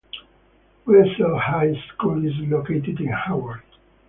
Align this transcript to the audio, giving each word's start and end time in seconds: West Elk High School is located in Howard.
West 0.87 1.19
Elk 1.19 1.39
High 1.39 1.75
School 1.93 2.25
is 2.25 2.33
located 2.49 2.99
in 3.01 3.09
Howard. 3.09 3.61